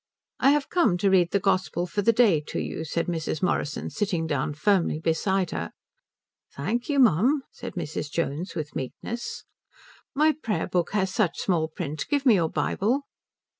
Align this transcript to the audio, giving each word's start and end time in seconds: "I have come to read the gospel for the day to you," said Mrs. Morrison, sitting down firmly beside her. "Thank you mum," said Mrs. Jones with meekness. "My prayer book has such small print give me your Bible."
"I 0.39 0.49
have 0.49 0.71
come 0.71 0.97
to 0.97 1.11
read 1.11 1.29
the 1.29 1.39
gospel 1.39 1.85
for 1.85 2.01
the 2.01 2.11
day 2.11 2.41
to 2.47 2.57
you," 2.59 2.83
said 2.85 3.05
Mrs. 3.05 3.43
Morrison, 3.43 3.91
sitting 3.91 4.25
down 4.25 4.55
firmly 4.55 4.99
beside 4.99 5.51
her. 5.51 5.69
"Thank 6.55 6.89
you 6.89 6.97
mum," 6.97 7.43
said 7.51 7.75
Mrs. 7.75 8.09
Jones 8.09 8.55
with 8.55 8.75
meekness. 8.75 9.43
"My 10.15 10.31
prayer 10.41 10.65
book 10.67 10.93
has 10.93 11.13
such 11.13 11.37
small 11.41 11.67
print 11.67 12.07
give 12.09 12.25
me 12.25 12.33
your 12.33 12.49
Bible." 12.49 13.03